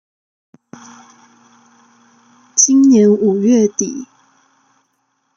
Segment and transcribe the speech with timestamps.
[2.57, 4.07] 今年五月底